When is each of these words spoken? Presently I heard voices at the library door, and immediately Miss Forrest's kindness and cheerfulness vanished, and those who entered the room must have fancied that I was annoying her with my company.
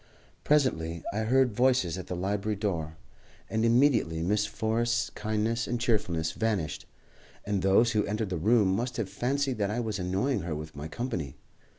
Presently 0.43 1.03
I 1.13 1.19
heard 1.19 1.53
voices 1.53 1.95
at 1.95 2.07
the 2.07 2.15
library 2.15 2.55
door, 2.55 2.97
and 3.51 3.63
immediately 3.63 4.23
Miss 4.23 4.47
Forrest's 4.47 5.11
kindness 5.11 5.67
and 5.67 5.79
cheerfulness 5.79 6.31
vanished, 6.31 6.87
and 7.45 7.61
those 7.61 7.91
who 7.91 8.03
entered 8.07 8.31
the 8.31 8.37
room 8.37 8.69
must 8.75 8.97
have 8.97 9.11
fancied 9.11 9.59
that 9.59 9.69
I 9.69 9.79
was 9.79 9.99
annoying 9.99 10.39
her 10.39 10.55
with 10.55 10.75
my 10.75 10.87
company. 10.87 11.35